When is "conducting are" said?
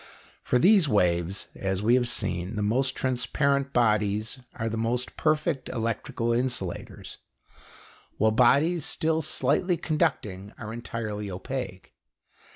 9.77-10.73